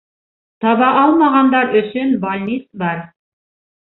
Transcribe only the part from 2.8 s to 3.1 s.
бар.